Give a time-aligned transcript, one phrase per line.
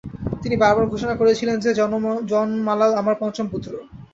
[0.43, 1.69] তিনি বারবার ঘোষণা করেছিলেন যে
[2.31, 3.71] "জনমালাল আমার পঞ্চম পুত্র।